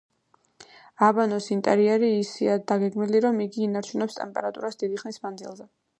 [1.07, 5.71] აბანოს ინტერიერი ისეა დაგეგმილი, რომ იგი ინარჩუნებს ტემპერატურას დიდი ხნის მანძილზე.